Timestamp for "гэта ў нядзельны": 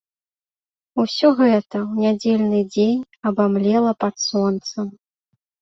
1.41-2.63